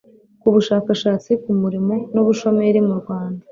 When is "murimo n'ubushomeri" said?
1.61-2.79